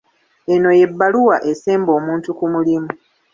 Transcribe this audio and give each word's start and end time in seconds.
Eno 0.53 0.69
y'ebbaluwa 0.77 1.37
esemba 1.51 1.91
omuntu 1.99 2.29
ku 2.37 2.45
mulimu. 2.53 2.89